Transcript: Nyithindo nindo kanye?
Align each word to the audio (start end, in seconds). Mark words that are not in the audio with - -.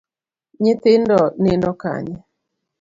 Nyithindo 0.61 1.19
nindo 1.41 1.69
kanye? 1.81 2.15